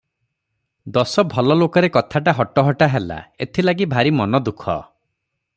ଦଶ 0.95 1.25
ଭଲଲୋକରେ 1.33 1.91
କଥାଟା 1.97 2.35
ହଟହଟା 2.39 2.89
ହେଲା, 2.95 3.21
ଏଥିଲାଗି 3.47 3.91
ଭାରି 3.95 4.15
ମନ 4.23 4.45
ଦୁଃଖ। 4.49 4.79